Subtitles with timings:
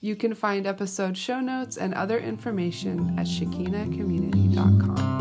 [0.00, 5.16] You can find episode show notes and other information at shekinacommunity.com.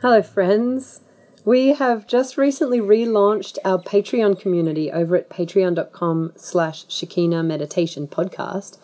[0.00, 1.00] Hello, friends.
[1.44, 8.78] We have just recently relaunched our Patreon community over at patreon.com slash Shekina Meditation Podcast.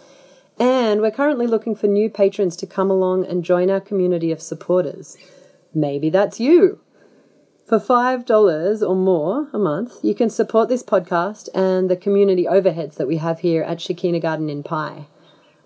[0.59, 4.42] And we're currently looking for new patrons to come along and join our community of
[4.42, 5.17] supporters.
[5.73, 6.81] Maybe that's you.
[7.64, 12.97] For $5 or more a month, you can support this podcast and the community overheads
[12.97, 15.06] that we have here at Shekina Garden in Pai.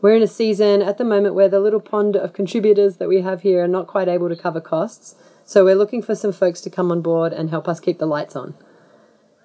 [0.02, 3.22] We're in a season at the moment where the little pond of contributors that we
[3.22, 5.14] have here are not quite able to cover costs.
[5.52, 8.06] So we're looking for some folks to come on board and help us keep the
[8.06, 8.54] lights on.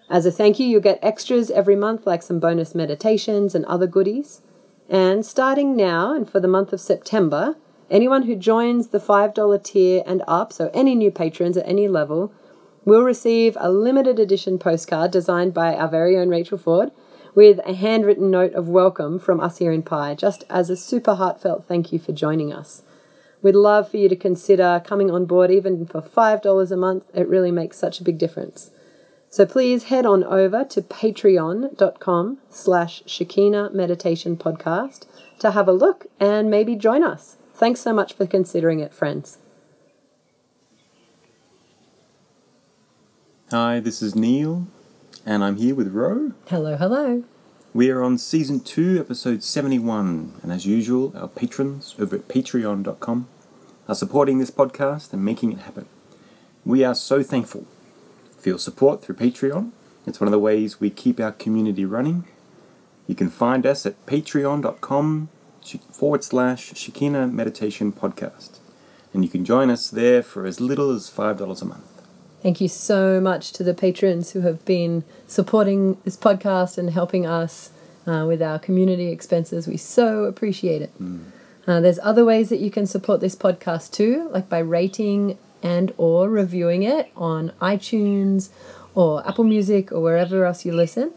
[0.09, 3.87] As a thank you, you'll get extras every month, like some bonus meditations and other
[3.87, 4.41] goodies.
[4.89, 7.57] And starting now and for the month of September,
[7.91, 12.31] anyone who joins the $5 tier and up, so any new patrons at any level,
[12.85, 16.89] will receive a limited edition postcard designed by our very own Rachel Ford
[17.35, 21.15] with a handwritten note of welcome from us here in Pai, just as a super
[21.15, 22.83] heartfelt thank you for joining us.
[23.47, 27.05] We'd love for you to consider coming on board even for $5 a month.
[27.13, 28.71] It really makes such a big difference.
[29.29, 35.05] So please head on over to patreon.com slash Shekina Meditation Podcast
[35.39, 37.37] to have a look and maybe join us.
[37.53, 39.37] Thanks so much for considering it, friends.
[43.49, 44.67] Hi, this is Neil,
[45.25, 46.33] and I'm here with Ro.
[46.49, 47.23] Hello, hello.
[47.73, 53.29] We are on season 2, episode 71, and as usual, our patrons over at patreon.com
[53.87, 55.87] are supporting this podcast and making it happen.
[56.65, 57.65] We are so thankful
[58.37, 59.71] for your support through Patreon.
[60.05, 62.25] It's one of the ways we keep our community running.
[63.07, 65.29] You can find us at patreon.com
[65.91, 68.59] forward slash Shekina Meditation Podcast.
[69.13, 72.01] And you can join us there for as little as $5 a month.
[72.41, 77.25] Thank you so much to the patrons who have been supporting this podcast and helping
[77.25, 77.71] us
[78.05, 79.67] uh, with our community expenses.
[79.67, 80.97] We so appreciate it.
[81.01, 81.31] Mm.
[81.67, 85.93] Uh, there's other ways that you can support this podcast too, like by rating and
[85.97, 88.49] or reviewing it on iTunes
[88.95, 91.11] or Apple Music or wherever else you listen.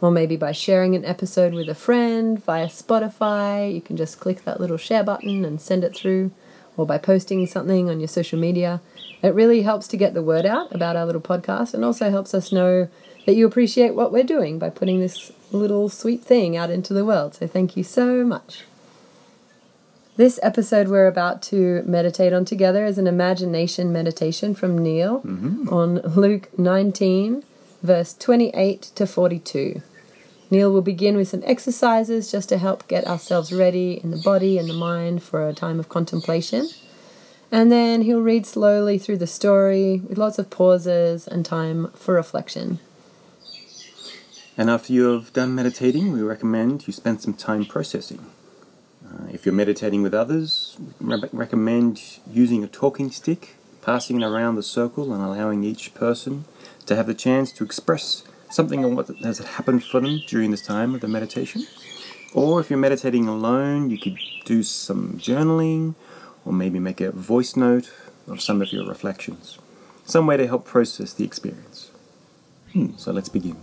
[0.00, 3.74] Or maybe by sharing an episode with a friend via Spotify.
[3.74, 6.30] You can just click that little share button and send it through.
[6.76, 8.82] Or by posting something on your social media.
[9.22, 12.34] It really helps to get the word out about our little podcast and also helps
[12.34, 12.88] us know
[13.24, 17.04] that you appreciate what we're doing by putting this little sweet thing out into the
[17.04, 17.34] world.
[17.34, 18.64] So thank you so much.
[20.16, 25.68] This episode we're about to meditate on together is an imagination meditation from Neil mm-hmm.
[25.68, 27.44] on Luke 19,
[27.82, 29.82] verse 28 to 42.
[30.50, 34.56] Neil will begin with some exercises just to help get ourselves ready in the body
[34.56, 36.66] and the mind for a time of contemplation.
[37.52, 42.14] And then he'll read slowly through the story with lots of pauses and time for
[42.14, 42.78] reflection.
[44.56, 48.24] And after you have done meditating, we recommend you spend some time processing.
[49.06, 54.56] Uh, if you're meditating with others, re- recommend using a talking stick, passing it around
[54.56, 56.44] the circle, and allowing each person
[56.86, 60.62] to have the chance to express something on what has happened for them during this
[60.62, 61.66] time of the meditation.
[62.34, 65.94] Or if you're meditating alone, you could do some journaling
[66.44, 67.90] or maybe make a voice note
[68.26, 69.58] of some of your reflections.
[70.04, 71.90] Some way to help process the experience.
[72.72, 73.56] Hmm, so let's begin.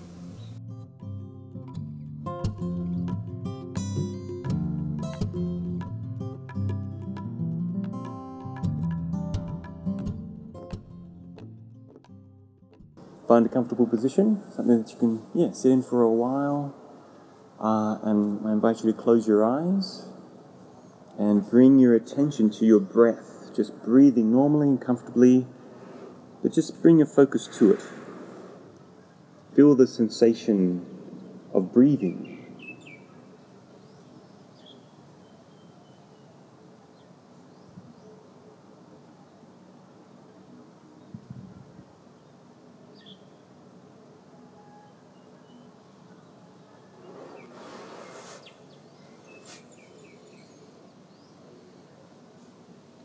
[13.33, 16.75] Find a comfortable position, something that you can yeah sit in for a while,
[17.59, 20.05] uh, and I invite you to close your eyes
[21.17, 25.47] and bring your attention to your breath, just breathing normally and comfortably,
[26.43, 27.79] but just bring your focus to it.
[29.55, 30.85] Feel the sensation
[31.55, 32.32] of breathing.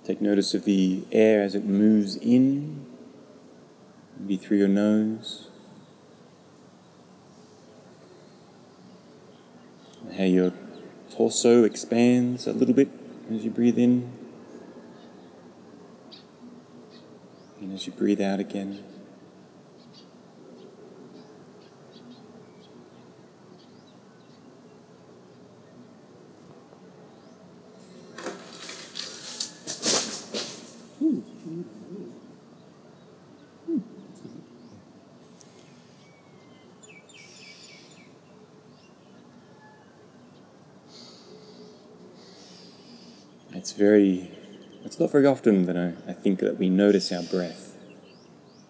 [0.08, 2.87] Take notice of the air as it moves in,
[4.19, 5.50] maybe through your nose.
[10.02, 10.55] And how your
[11.14, 12.88] torso expands a little bit
[13.31, 14.10] as you breathe in.
[17.60, 18.82] And as you breathe out again.
[43.58, 44.29] It's very,
[44.85, 47.77] it's not very often that I, I think that we notice our breath,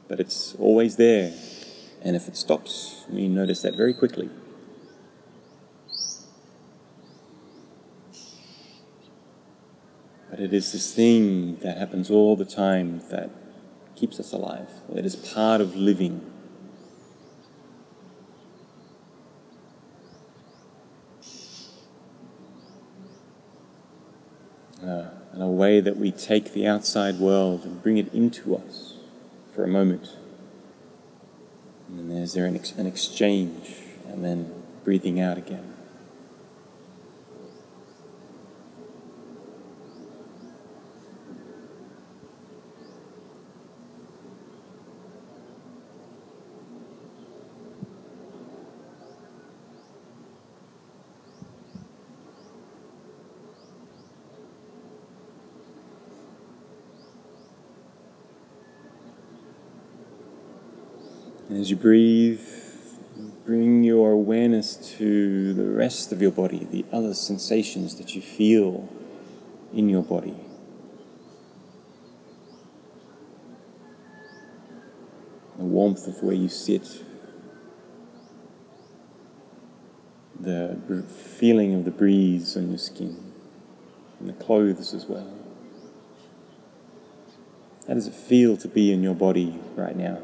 [0.07, 1.33] but it's always there.
[2.03, 4.29] And if it stops, we notice that very quickly.
[10.31, 13.31] But it is this thing that happens all the time that
[13.97, 14.69] keeps us alive.
[14.95, 16.21] It is part of living.
[24.87, 28.95] Uh, and a way that we take the outside world and bring it into us
[29.55, 30.17] for a moment.
[31.87, 33.77] And then there's there an, ex- an exchange,
[34.09, 34.53] and then
[34.83, 35.75] breathing out again.
[61.59, 62.41] As you breathe,
[63.45, 68.89] bring your awareness to the rest of your body, the other sensations that you feel
[69.75, 70.37] in your body.
[75.59, 77.03] The warmth of where you sit,
[80.39, 83.33] the feeling of the breeze on your skin,
[84.21, 85.35] and the clothes as well.
[87.89, 90.21] How does it feel to be in your body right now?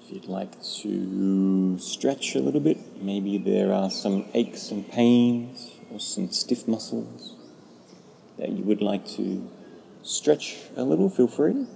[0.00, 5.72] If you'd like to stretch a little bit, maybe there are some aches and pains
[5.90, 7.34] or some stiff muscles
[8.38, 9.48] that you would like to
[10.02, 11.66] stretch a little, feel free.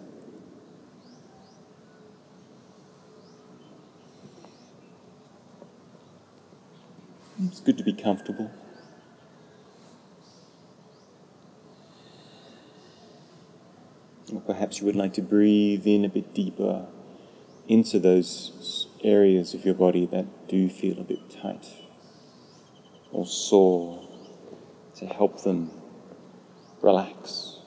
[7.45, 8.51] It's good to be comfortable.
[14.33, 16.87] Or perhaps you would like to breathe in a bit deeper
[17.69, 21.69] into those areas of your body that do feel a bit tight
[23.11, 24.09] or sore
[24.97, 25.71] to help them
[26.81, 27.62] relax.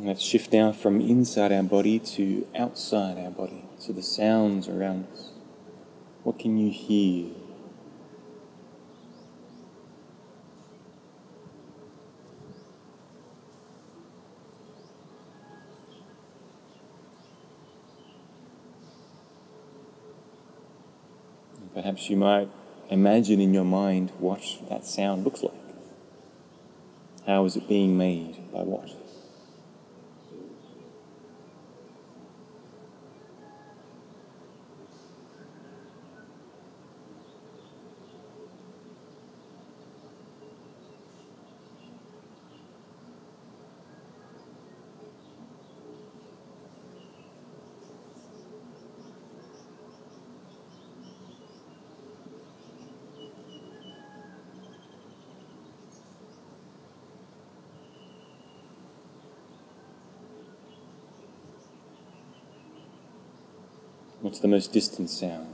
[0.00, 4.66] And let's shift now from inside our body to outside our body, to the sounds
[4.66, 5.28] around us.
[6.22, 7.34] What can you hear?
[21.74, 22.48] Perhaps you might
[22.88, 24.40] imagine in your mind what
[24.70, 25.52] that sound looks like.
[27.26, 28.50] How is it being made?
[28.50, 28.99] By what?
[64.40, 65.46] The most distant sound?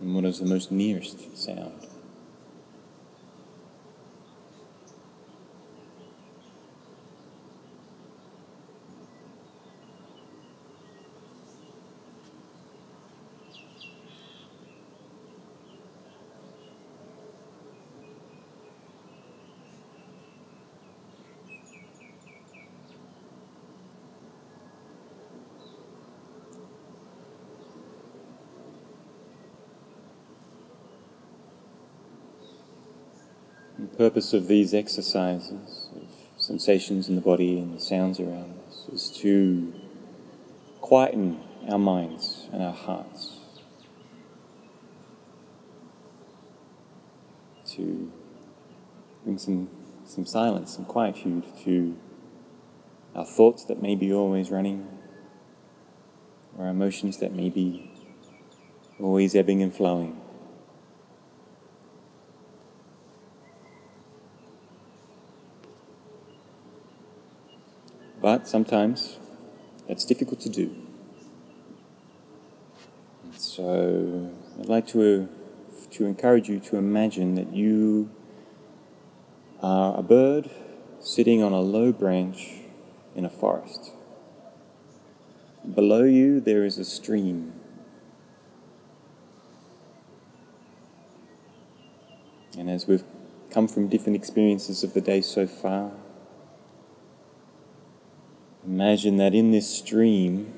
[0.00, 1.95] And what is the most nearest sound?
[33.90, 38.88] The purpose of these exercises, of sensations in the body and the sounds around us,
[38.92, 39.72] is to
[40.80, 41.38] quieten
[41.68, 43.38] our minds and our hearts,
[47.66, 48.10] to
[49.22, 49.70] bring some,
[50.04, 51.96] some silence, some quietude to
[53.14, 54.88] our thoughts that may be always running,
[56.58, 57.92] or our emotions that may be
[58.98, 60.20] always ebbing and flowing.
[68.26, 69.20] But sometimes
[69.86, 70.74] that's difficult to do.
[73.22, 75.28] And so I'd like to,
[75.92, 78.10] to encourage you to imagine that you
[79.62, 80.50] are a bird
[80.98, 82.62] sitting on a low branch
[83.14, 83.92] in a forest.
[85.72, 87.52] Below you, there is a stream.
[92.58, 93.04] And as we've
[93.52, 95.92] come from different experiences of the day so far,
[98.66, 100.52] Imagine that in this stream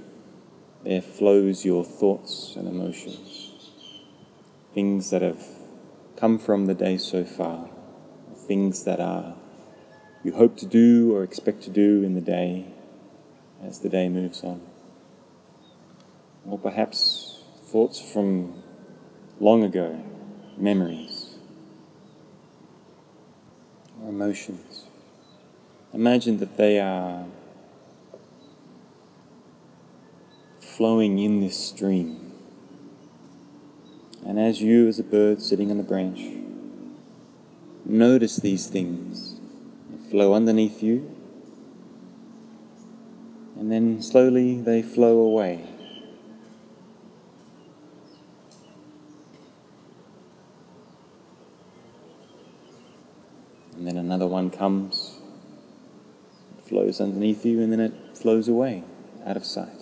[0.82, 3.52] there flows your thoughts and emotions,
[4.72, 5.44] things that have
[6.16, 7.68] come from the day so far,
[8.34, 9.34] things that are
[10.24, 12.66] you hope to do or expect to do in the day
[13.62, 14.62] as the day moves on.
[16.46, 18.62] Or perhaps thoughts from
[19.38, 20.02] long ago,
[20.56, 21.34] memories,
[24.02, 24.86] or emotions.
[25.92, 27.26] Imagine that they are
[30.78, 32.32] flowing in this stream.
[34.24, 36.20] And as you, as a bird sitting on the branch,
[37.84, 39.40] notice these things
[40.08, 41.12] flow underneath you,
[43.58, 45.66] and then slowly they flow away.
[53.74, 55.18] And then another one comes,
[56.68, 58.84] flows underneath you, and then it flows away
[59.26, 59.77] out of sight.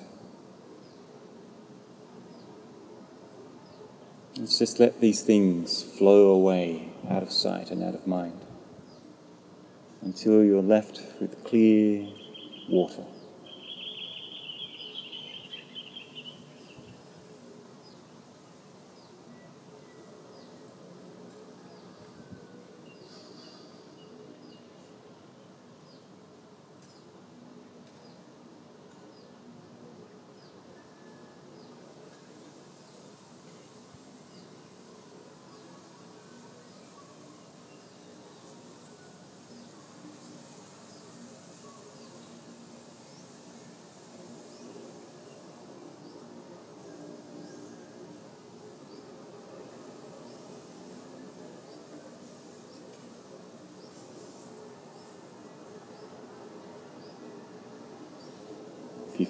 [4.38, 8.38] Let's just let these things flow away out of sight and out of mind
[10.02, 12.07] until you're left with clear
[12.69, 13.05] water.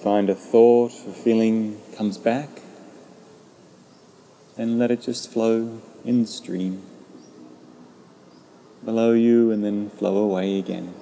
[0.06, 2.48] Find a thought a feeling comes back,
[4.56, 6.80] and let it just flow in the stream
[8.84, 10.94] below you and then flow away again.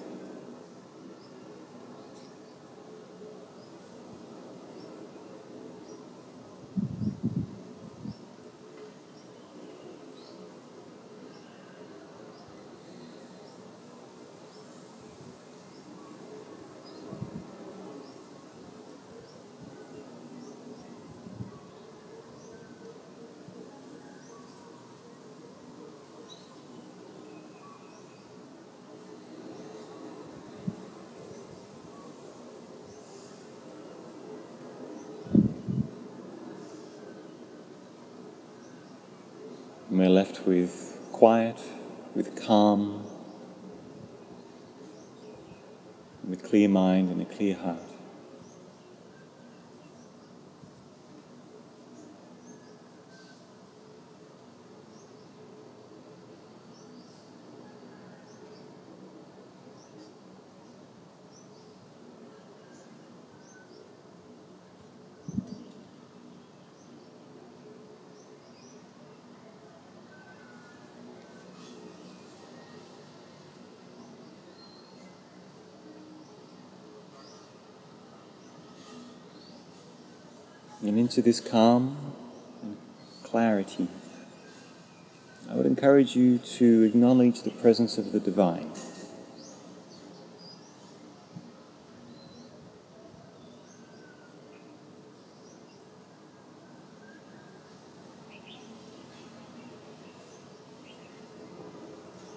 [39.95, 41.57] And we're left with quiet,
[42.17, 43.07] with calm,
[46.29, 47.94] with clear mind and a clear heart.
[81.15, 81.97] Into this calm
[82.61, 82.77] and
[83.23, 83.87] clarity,
[85.49, 88.73] I would encourage you to acknowledge the presence of the divine.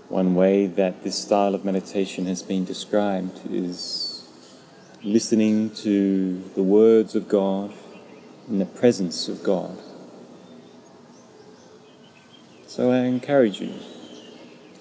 [0.07, 4.29] One way that this style of meditation has been described is
[5.01, 7.74] listening to the words of God
[8.48, 9.77] in the presence of God.
[12.68, 13.74] So I encourage you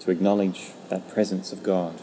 [0.01, 2.01] to acknowledge that presence of God.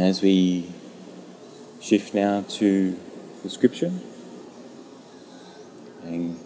[0.00, 0.64] And as we
[1.78, 2.98] shift now to
[3.42, 3.92] the scripture,
[6.04, 6.40] and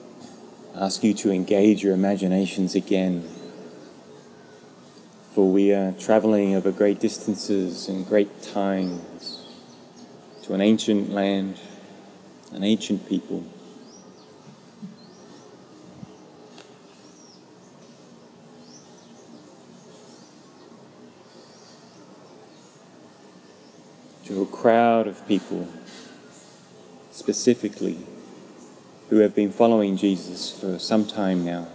[0.74, 3.22] ask you to engage your imaginations again.
[5.34, 9.46] For we are traveling over great distances and great times
[10.42, 11.60] to an ancient land,
[12.50, 13.44] an ancient people.
[24.24, 25.68] to a crowd of people
[27.10, 27.98] specifically
[29.10, 31.68] who have been following Jesus for some time now,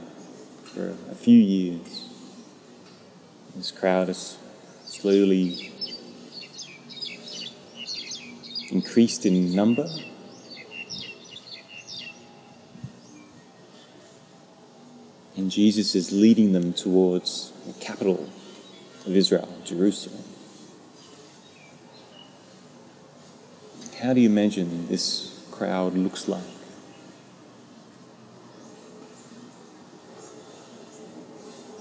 [0.64, 2.10] for a few years.
[3.56, 4.40] This crowd has
[4.86, 5.72] slowly
[8.72, 9.88] increased in number.
[15.38, 18.28] And Jesus is leading them towards the capital
[19.06, 20.29] of Israel, Jerusalem.
[24.02, 26.42] How do you imagine this crowd looks like?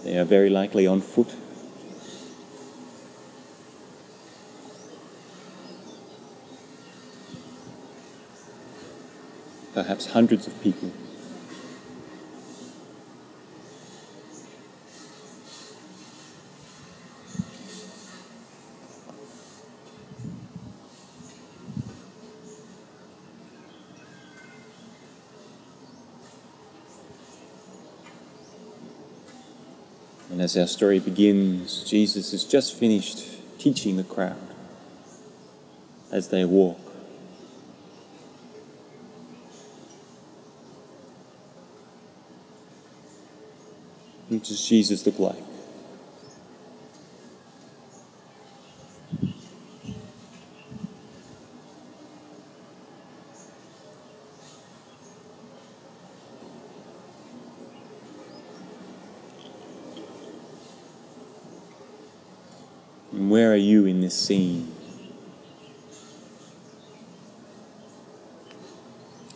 [0.02, 1.32] They are very likely on foot.
[9.74, 10.90] Perhaps hundreds of people.
[30.48, 33.22] As our story begins, Jesus has just finished
[33.58, 34.34] teaching the crowd
[36.10, 36.78] as they walk.
[44.28, 45.44] What does Jesus look like?
[63.18, 64.72] And where are you in this scene?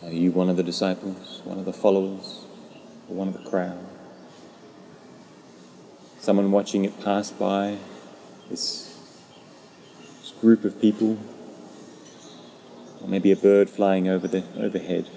[0.01, 2.45] Are you one of the disciples, one of the followers,
[3.07, 3.77] or one of the crowd?
[6.19, 7.77] Someone watching it pass by,
[8.49, 8.97] this,
[10.19, 11.19] this group of people,
[12.99, 15.07] or maybe a bird flying over the overhead.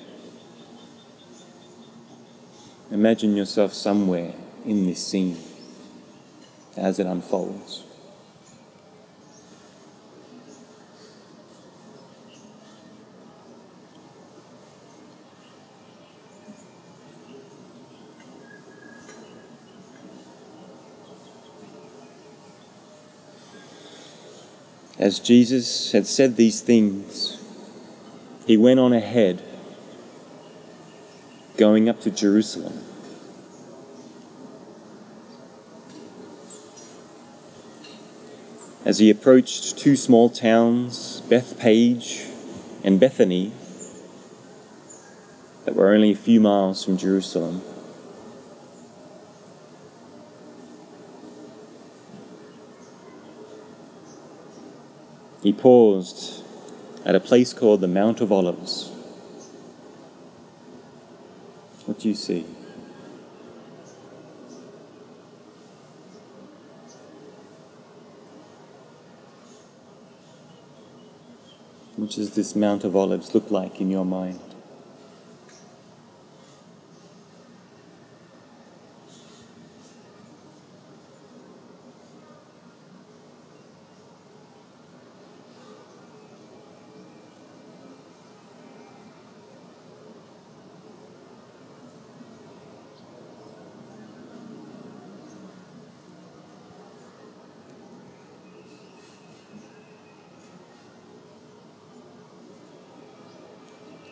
[2.90, 4.34] Imagine yourself somewhere
[4.66, 5.38] in this scene
[6.76, 7.86] as it unfolds.
[25.06, 27.40] As Jesus had said these things,
[28.44, 29.40] he went on ahead,
[31.56, 32.82] going up to Jerusalem.
[38.84, 42.26] As he approached two small towns, Bethphage
[42.82, 43.52] and Bethany,
[45.66, 47.62] that were only a few miles from Jerusalem,
[55.46, 56.42] he paused
[57.04, 58.90] at a place called the Mount of Olives.
[61.85, 62.44] What do you see?
[71.94, 74.55] What does this Mount of Olives look like in your mind?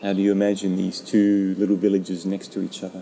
[0.05, 3.01] How do you imagine these two little villages next to each other?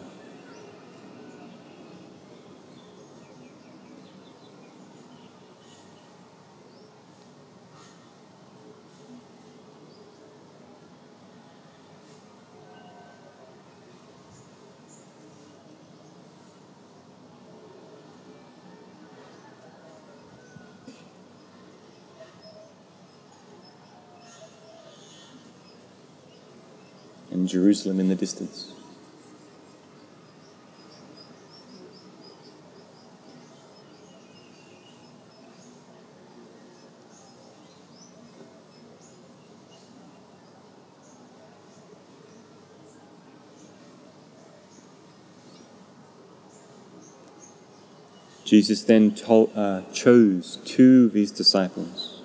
[27.53, 28.73] Jerusalem in the distance.
[48.47, 52.23] Jesus then told, uh, chose two of his disciples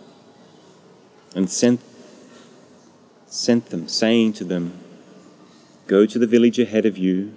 [1.35, 1.81] and sent,
[3.27, 4.86] sent them, saying to them,
[5.87, 7.33] Go to the village ahead of you,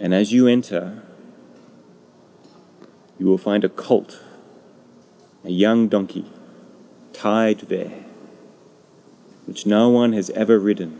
[0.00, 1.04] and as you enter,
[3.16, 4.18] you will find a colt,
[5.44, 6.26] a young donkey,
[7.12, 7.92] tied there,
[9.46, 10.98] which no one has ever ridden.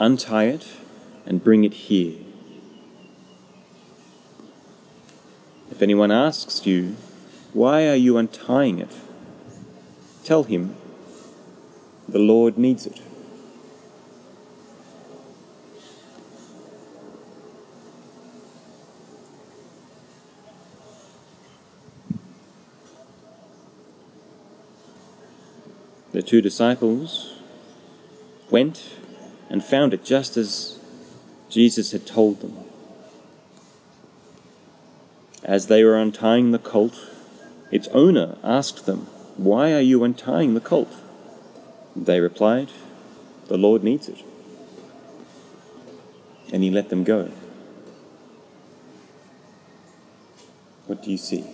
[0.00, 0.66] Untie it
[1.24, 2.18] and bring it here.
[5.70, 6.96] If anyone asks you,
[7.52, 8.96] Why are you untying it?
[10.24, 10.74] Tell him,
[12.10, 13.00] The Lord needs it.
[26.10, 27.38] The two disciples
[28.50, 28.96] went
[29.48, 30.80] and found it just as
[31.48, 32.56] Jesus had told them.
[35.44, 37.08] As they were untying the colt,
[37.70, 40.92] its owner asked them, Why are you untying the colt?
[41.96, 42.70] They replied,
[43.48, 44.22] The Lord needs it.
[46.52, 47.30] And he let them go.
[50.86, 51.44] What do you see?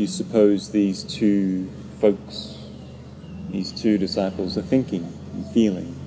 [0.00, 2.56] You suppose these two folks,
[3.50, 5.99] these two disciples, are thinking and feeling?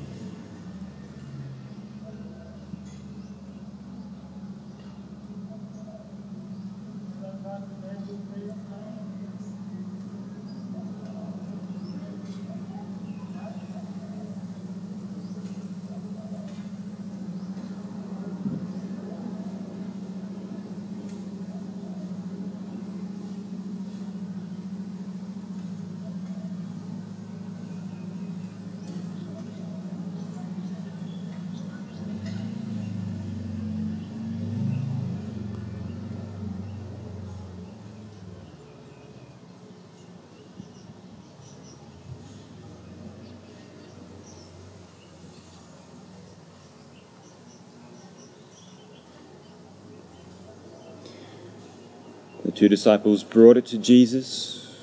[52.56, 54.76] two disciples brought it to Jesus.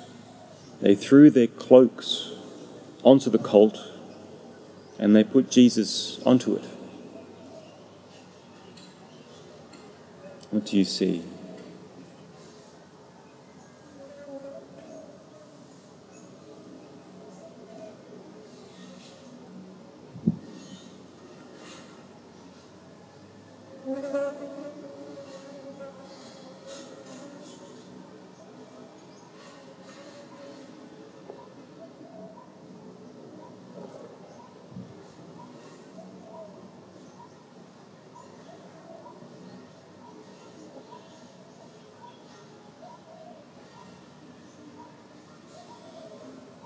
[0.80, 2.33] They threw their cloaks
[3.02, 3.78] onto the colt
[4.98, 6.64] and they put Jesus onto it.
[10.50, 11.22] What do you see?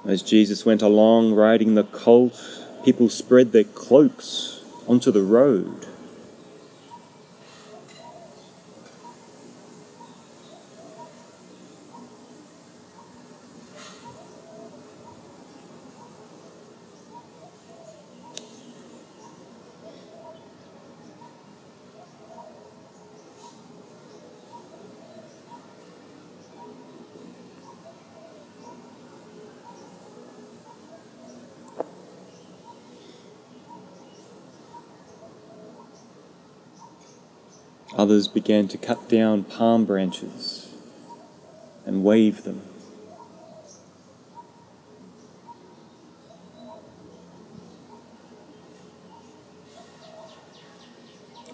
[0.07, 2.39] As Jesus went along riding the colt,
[2.85, 5.87] people spread their cloaks onto the road.
[38.05, 40.69] Others began to cut down palm branches
[41.87, 42.61] and wave them.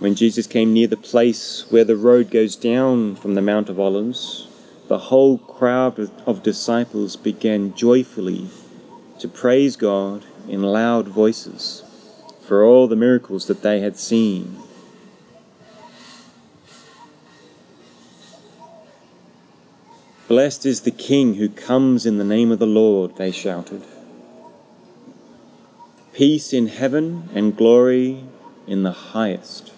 [0.00, 3.78] When Jesus came near the place where the road goes down from the Mount of
[3.78, 4.48] Olives,
[4.88, 8.48] the whole crowd of disciples began joyfully
[9.20, 11.84] to praise God in loud voices
[12.40, 14.56] for all the miracles that they had seen.
[20.30, 23.82] Blessed is the King who comes in the name of the Lord, they shouted.
[26.12, 28.22] Peace in heaven and glory
[28.64, 29.72] in the highest.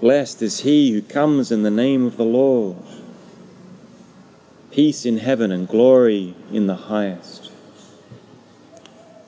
[0.00, 2.78] Blessed is he who comes in the name of the Lord.
[4.72, 7.52] Peace in heaven and glory in the highest.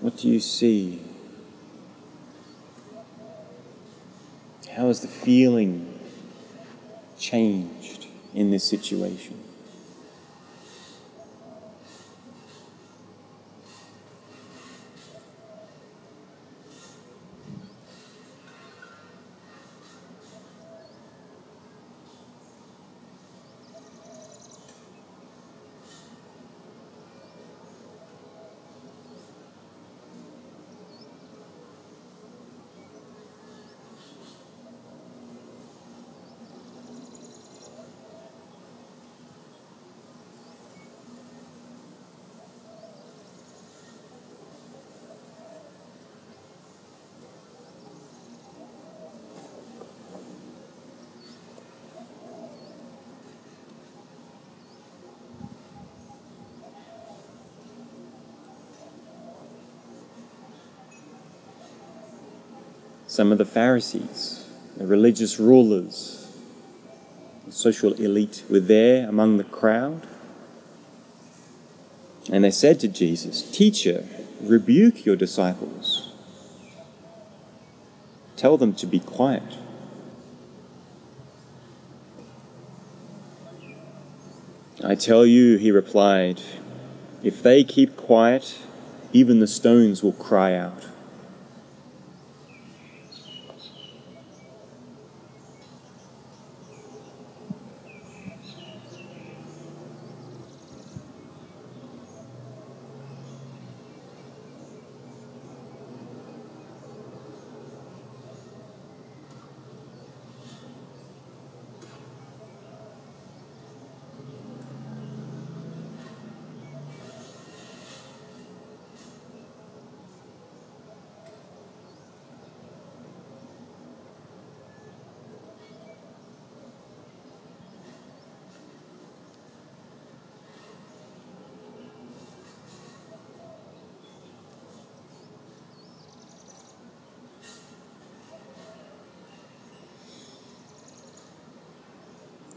[0.01, 1.01] What do you see?
[4.73, 5.90] How is the feeling
[7.21, 9.40] changed in this situation?
[63.11, 64.47] Some of the Pharisees,
[64.77, 66.33] the religious rulers,
[67.45, 70.07] the social elite were there among the crowd.
[72.31, 74.07] And they said to Jesus, Teacher,
[74.41, 76.13] rebuke your disciples.
[78.37, 79.57] Tell them to be quiet.
[84.85, 86.41] I tell you, he replied,
[87.25, 88.57] if they keep quiet,
[89.13, 90.85] even the stones will cry out.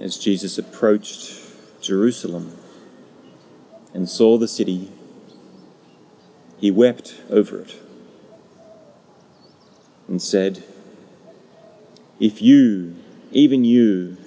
[0.03, 1.39] As Jesus approached
[1.79, 2.57] Jerusalem
[3.93, 4.91] and saw the city,
[6.59, 7.73] he wept over it
[10.09, 10.61] and said,
[12.19, 12.97] If you,
[13.31, 14.17] even you,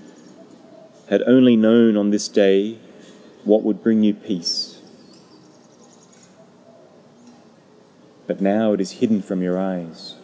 [1.11, 2.79] had only known on this day
[3.45, 4.81] what would bring you peace.
[8.27, 10.15] But now it is hidden from your eyes.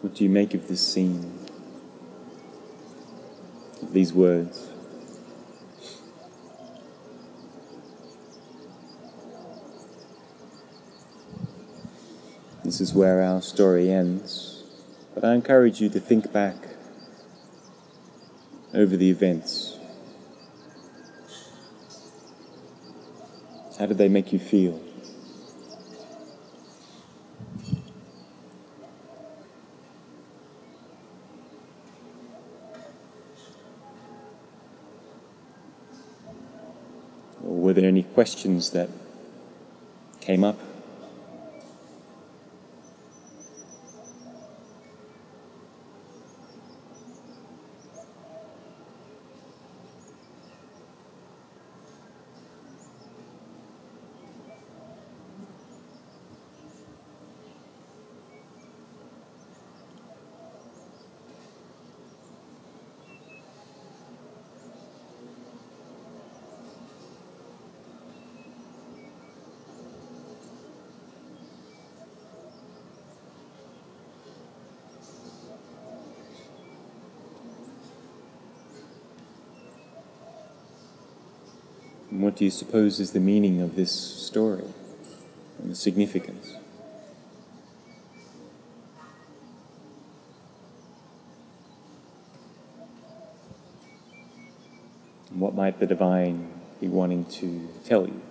[0.00, 1.32] What do you make of this scene?
[3.80, 4.68] Of these words?
[12.62, 14.62] This is where our story ends,
[15.14, 16.56] but I encourage you to think back
[18.74, 19.78] over the events.
[23.78, 24.82] How did they make you feel?
[37.50, 38.90] Or were there any questions that
[40.20, 40.58] came up?
[82.10, 84.64] And what do you suppose is the meaning of this story
[85.58, 86.54] and the significance?
[95.28, 96.50] And what might the divine
[96.80, 98.22] be wanting to tell you?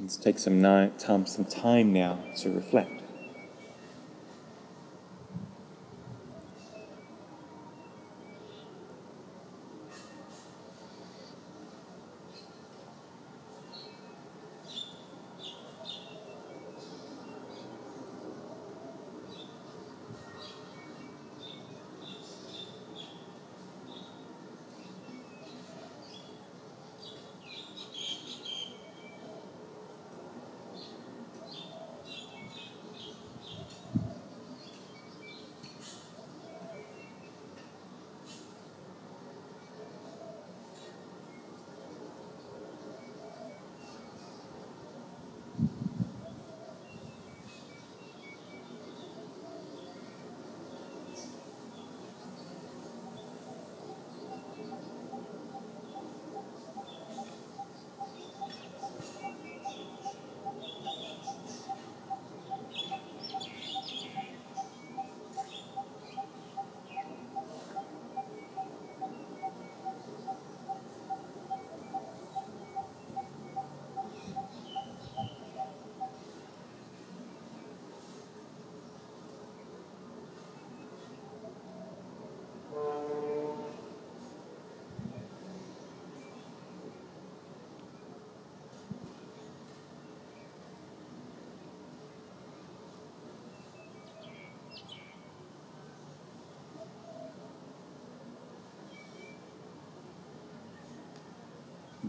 [0.00, 2.99] Let's take some, time, some time now to reflect.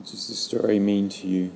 [0.02, 1.52] What does the story mean to you?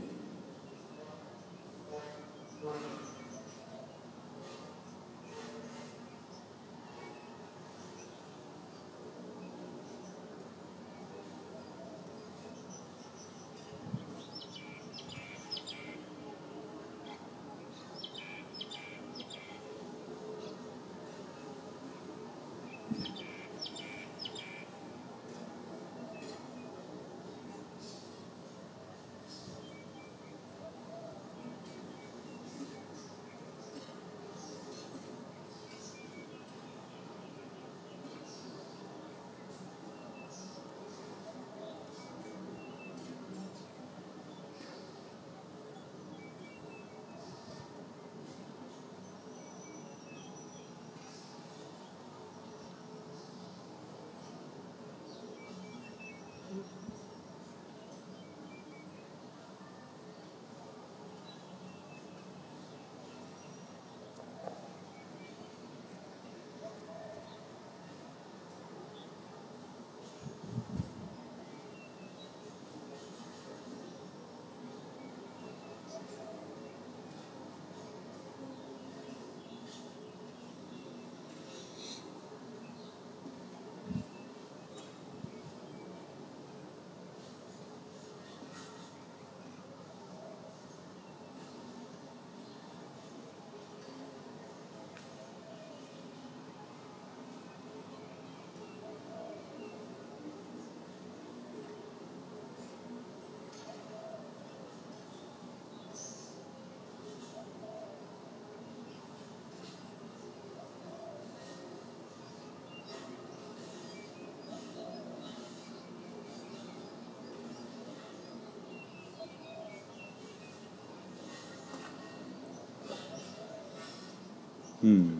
[124.85, 125.17] Hmm.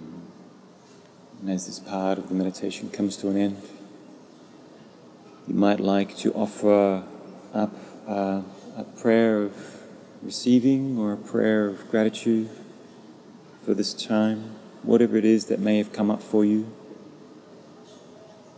[1.42, 3.62] And as this part of the meditation comes to an end,
[5.48, 7.04] you might like to offer
[7.52, 7.74] up
[8.08, 8.44] uh,
[8.78, 9.82] a prayer of
[10.22, 12.48] receiving or a prayer of gratitude
[13.66, 14.52] for this time,
[14.84, 16.72] whatever it is that may have come up for you.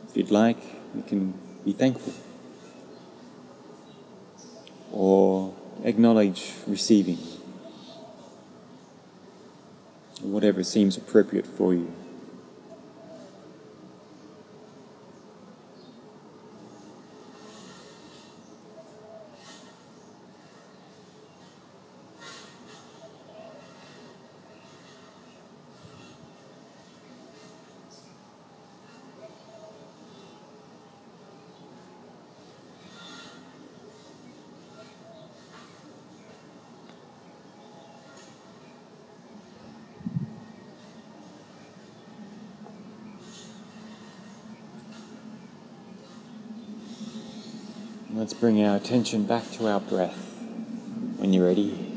[0.10, 0.60] If you'd like,
[0.94, 1.34] you can
[1.64, 2.16] be thankful
[4.92, 5.56] or
[5.86, 7.20] acknowledge receiving,
[10.32, 11.92] whatever seems appropriate for you.
[48.18, 50.42] Let's bring our attention back to our breath
[51.18, 51.94] when you're ready.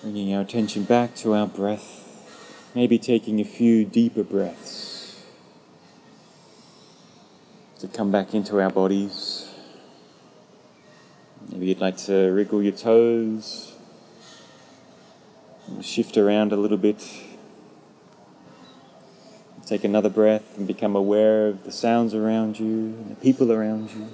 [0.00, 2.03] Bringing our attention back to our breath
[2.74, 5.22] Maybe taking a few deeper breaths
[7.78, 9.48] to come back into our bodies.
[11.52, 13.76] Maybe you'd like to wriggle your toes,
[15.82, 17.08] shift around a little bit.
[19.64, 23.90] Take another breath and become aware of the sounds around you and the people around
[23.92, 24.08] you.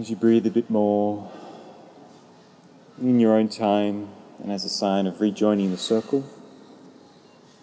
[0.00, 1.30] As you breathe a bit more
[3.00, 4.08] in your own time,
[4.42, 6.24] and as a sign of rejoining the circle,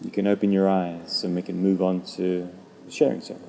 [0.01, 2.49] you can open your eyes and we can move on to
[2.85, 3.45] the sharing circle.